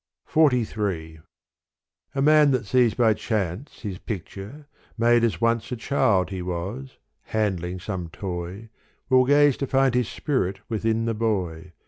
XLIII 0.33 1.19
A 2.15 2.21
MAN 2.23 2.49
that 2.49 2.65
sees 2.65 2.95
by 2.95 3.13
chance 3.13 3.81
his 3.81 3.99
picture, 3.99 4.65
made 4.97 5.23
As 5.23 5.39
once 5.39 5.71
a 5.71 5.75
child 5.75 6.31
he 6.31 6.41
was, 6.41 6.97
handling 7.25 7.79
some 7.79 8.09
toy, 8.09 8.69
Will 9.09 9.25
gaze 9.25 9.57
to 9.57 9.67
find 9.67 9.93
his 9.93 10.09
spirit 10.09 10.59
within 10.71 11.05
the 11.05 11.13
boy. 11.13 11.73